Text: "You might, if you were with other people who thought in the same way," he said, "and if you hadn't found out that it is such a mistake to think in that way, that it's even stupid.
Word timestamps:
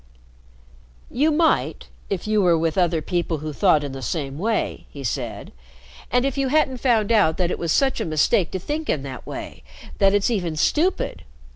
"You 1.11 1.29
might, 1.29 1.89
if 2.09 2.25
you 2.25 2.41
were 2.41 2.57
with 2.57 2.75
other 2.75 3.03
people 3.03 3.37
who 3.37 3.53
thought 3.53 3.83
in 3.83 3.91
the 3.91 4.01
same 4.01 4.39
way," 4.39 4.87
he 4.89 5.03
said, 5.03 5.51
"and 6.09 6.25
if 6.25 6.39
you 6.39 6.47
hadn't 6.47 6.77
found 6.79 7.11
out 7.11 7.37
that 7.37 7.51
it 7.51 7.59
is 7.61 7.71
such 7.71 8.01
a 8.01 8.05
mistake 8.05 8.49
to 8.53 8.59
think 8.59 8.89
in 8.89 9.03
that 9.03 9.27
way, 9.27 9.61
that 9.99 10.15
it's 10.15 10.31
even 10.31 10.55
stupid. 10.55 11.23